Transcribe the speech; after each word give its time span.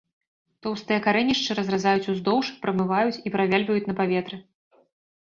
Тоўстыя 0.65 0.99
карэнішчы 1.07 1.57
разразаюць 1.59 2.11
уздоўж, 2.15 2.51
прамываюць 2.65 3.21
і 3.27 3.37
правяльваюць 3.39 3.89
на 3.93 4.01
паветры. 4.05 4.37